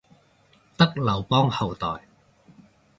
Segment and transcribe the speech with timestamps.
[0.77, 2.07] 得劉邦後代